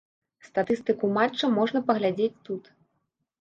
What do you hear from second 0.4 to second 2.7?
Статыстыку матча можна паглядзець тут.